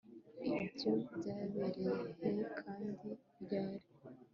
ibyo 0.65 0.91
byabereye 1.15 1.91
he 2.21 2.31
kandi 2.59 2.99
ryari 3.43 3.85